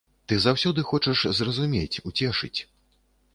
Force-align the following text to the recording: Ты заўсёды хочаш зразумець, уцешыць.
Ты 0.31 0.37
заўсёды 0.45 0.85
хочаш 0.91 1.21
зразумець, 1.41 2.01
уцешыць. 2.13 2.59